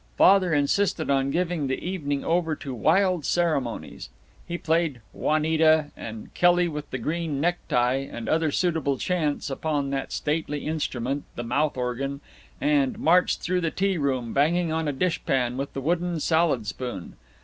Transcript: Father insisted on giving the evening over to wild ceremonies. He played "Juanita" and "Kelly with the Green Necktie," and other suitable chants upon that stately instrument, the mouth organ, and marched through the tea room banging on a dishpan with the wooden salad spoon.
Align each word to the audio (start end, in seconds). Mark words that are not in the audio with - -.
Father 0.17 0.51
insisted 0.51 1.11
on 1.11 1.29
giving 1.29 1.67
the 1.67 1.77
evening 1.77 2.25
over 2.25 2.55
to 2.55 2.73
wild 2.73 3.23
ceremonies. 3.23 4.09
He 4.47 4.57
played 4.57 4.99
"Juanita" 5.13 5.91
and 5.95 6.33
"Kelly 6.33 6.67
with 6.67 6.89
the 6.89 6.97
Green 6.97 7.39
Necktie," 7.39 8.07
and 8.11 8.27
other 8.27 8.49
suitable 8.49 8.97
chants 8.97 9.51
upon 9.51 9.91
that 9.91 10.11
stately 10.11 10.65
instrument, 10.65 11.25
the 11.35 11.43
mouth 11.43 11.77
organ, 11.77 12.19
and 12.59 12.97
marched 12.97 13.41
through 13.41 13.61
the 13.61 13.69
tea 13.69 13.99
room 13.99 14.33
banging 14.33 14.71
on 14.71 14.87
a 14.87 14.91
dishpan 14.91 15.55
with 15.55 15.71
the 15.73 15.81
wooden 15.81 16.19
salad 16.19 16.65
spoon. 16.65 17.15